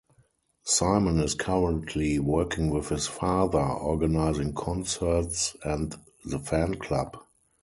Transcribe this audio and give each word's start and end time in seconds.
Simon 0.63 1.19
is 1.19 1.35
currently 1.35 2.17
working 2.17 2.71
with 2.71 2.89
his 2.89 3.05
father, 3.05 3.59
organising 3.59 4.51
concerts 4.51 5.55
and 5.63 5.95
the 6.25 6.39
fan 6.39 6.73
club. 6.79 7.17